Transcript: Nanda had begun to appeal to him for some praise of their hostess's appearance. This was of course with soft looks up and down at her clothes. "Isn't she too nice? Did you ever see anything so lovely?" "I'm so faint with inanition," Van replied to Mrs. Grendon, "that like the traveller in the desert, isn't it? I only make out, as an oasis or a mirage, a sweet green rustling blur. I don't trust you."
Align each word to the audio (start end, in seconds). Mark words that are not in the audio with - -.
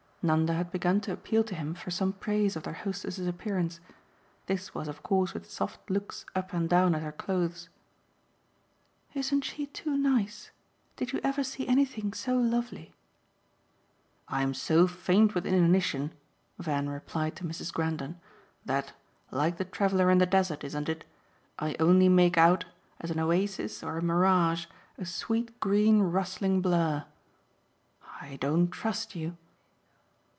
Nanda 0.23 0.53
had 0.53 0.71
begun 0.71 1.01
to 1.01 1.11
appeal 1.11 1.43
to 1.45 1.55
him 1.55 1.73
for 1.73 1.89
some 1.89 2.13
praise 2.13 2.55
of 2.55 2.61
their 2.61 2.75
hostess's 2.75 3.25
appearance. 3.25 3.79
This 4.45 4.71
was 4.71 4.87
of 4.87 5.01
course 5.01 5.33
with 5.33 5.49
soft 5.49 5.89
looks 5.89 6.25
up 6.35 6.53
and 6.53 6.69
down 6.69 6.93
at 6.93 7.01
her 7.01 7.11
clothes. 7.11 7.69
"Isn't 9.15 9.41
she 9.41 9.65
too 9.65 9.97
nice? 9.97 10.51
Did 10.95 11.11
you 11.11 11.21
ever 11.23 11.43
see 11.43 11.67
anything 11.67 12.13
so 12.13 12.35
lovely?" 12.37 12.93
"I'm 14.27 14.53
so 14.53 14.85
faint 14.85 15.33
with 15.33 15.47
inanition," 15.47 16.11
Van 16.59 16.87
replied 16.87 17.35
to 17.37 17.43
Mrs. 17.43 17.73
Grendon, 17.73 18.19
"that 18.63 18.93
like 19.31 19.57
the 19.57 19.65
traveller 19.65 20.11
in 20.11 20.19
the 20.19 20.27
desert, 20.27 20.63
isn't 20.63 20.87
it? 20.87 21.03
I 21.57 21.75
only 21.79 22.09
make 22.09 22.37
out, 22.37 22.65
as 22.99 23.09
an 23.09 23.17
oasis 23.19 23.81
or 23.81 23.97
a 23.97 24.03
mirage, 24.03 24.67
a 24.99 25.05
sweet 25.07 25.59
green 25.59 26.01
rustling 26.01 26.61
blur. 26.61 27.05
I 28.21 28.35
don't 28.35 28.69
trust 28.69 29.15
you." 29.15 29.35